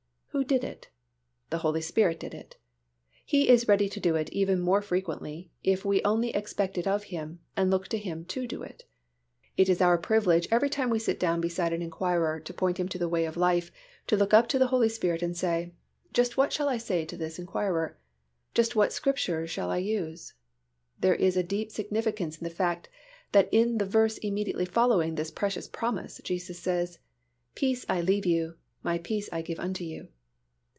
[0.33, 0.87] Who did it?
[1.49, 2.55] The Holy Spirit did it.
[3.25, 7.03] He is ready to do it even more frequently, if we only expect it of
[7.03, 8.85] Him and look to Him to do it.
[9.57, 12.87] It is our privilege every time we sit down beside an inquirer to point him
[12.89, 13.73] to the way of life
[14.07, 15.73] to look up to the Holy Spirit and say,
[16.13, 17.99] "Just what shall I say to this inquirer?
[18.55, 20.33] Just what Scripture shall I use?"
[20.97, 22.87] There is a deep significance in the fact
[23.33, 26.99] that in the verse immediately following this precious promise Jesus says,
[27.53, 30.07] "Peace I leave with you, My peace I give unto you."